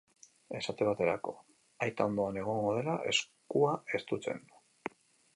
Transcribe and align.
Esate 0.59 0.85
baterako, 0.87 1.33
aita 1.87 2.07
ondoan 2.11 2.39
egongo 2.43 2.71
dela 2.77 2.95
eskua 3.11 3.75
estutzen. 3.99 4.41